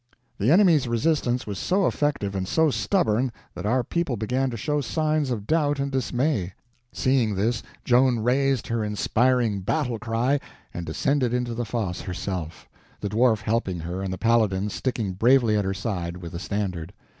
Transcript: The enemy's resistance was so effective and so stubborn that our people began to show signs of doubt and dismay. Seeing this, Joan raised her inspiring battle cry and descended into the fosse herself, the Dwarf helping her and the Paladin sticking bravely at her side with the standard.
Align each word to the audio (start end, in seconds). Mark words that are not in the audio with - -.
The 0.39 0.49
enemy's 0.49 0.87
resistance 0.87 1.45
was 1.45 1.59
so 1.59 1.85
effective 1.85 2.33
and 2.33 2.47
so 2.47 2.71
stubborn 2.71 3.31
that 3.53 3.67
our 3.67 3.83
people 3.83 4.17
began 4.17 4.49
to 4.49 4.57
show 4.57 4.81
signs 4.81 5.29
of 5.29 5.45
doubt 5.45 5.77
and 5.77 5.91
dismay. 5.91 6.53
Seeing 6.91 7.35
this, 7.35 7.61
Joan 7.85 8.17
raised 8.17 8.65
her 8.65 8.83
inspiring 8.83 9.59
battle 9.61 9.99
cry 9.99 10.39
and 10.73 10.87
descended 10.87 11.35
into 11.35 11.53
the 11.53 11.65
fosse 11.65 12.01
herself, 12.01 12.67
the 12.99 13.09
Dwarf 13.09 13.41
helping 13.41 13.81
her 13.81 14.01
and 14.01 14.11
the 14.11 14.17
Paladin 14.17 14.71
sticking 14.71 15.11
bravely 15.13 15.55
at 15.55 15.65
her 15.65 15.73
side 15.75 16.17
with 16.17 16.31
the 16.31 16.39
standard. 16.39 16.93